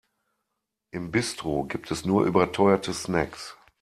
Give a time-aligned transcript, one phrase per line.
[0.89, 3.55] Im Bistro gibt es nur überteuerte Snacks.